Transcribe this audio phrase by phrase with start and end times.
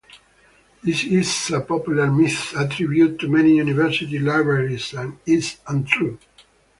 [0.83, 6.17] This is a popular myth attributed to many university libraries and is untrue.